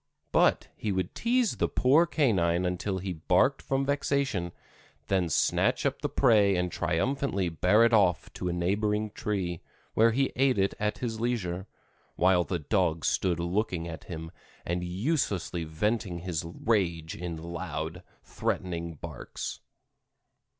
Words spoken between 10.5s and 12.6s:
it at his leisure, while the